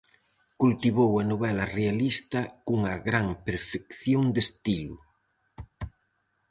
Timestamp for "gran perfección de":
3.07-4.39